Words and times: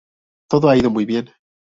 Todo 0.49 0.67
ha 0.69 0.77
ido 0.77 0.89
muy 0.89 1.05
bien". 1.05 1.29